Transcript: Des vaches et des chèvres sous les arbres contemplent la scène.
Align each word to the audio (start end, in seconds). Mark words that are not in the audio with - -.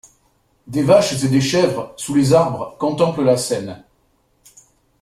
Des 0.65 0.81
vaches 0.81 1.23
et 1.23 1.27
des 1.27 1.41
chèvres 1.41 1.93
sous 1.95 2.15
les 2.15 2.33
arbres 2.33 2.75
contemplent 2.79 3.21
la 3.21 3.37
scène. 3.37 3.83